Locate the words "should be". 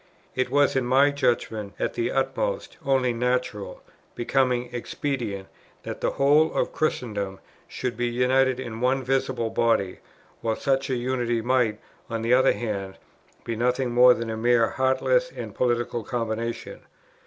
7.67-8.07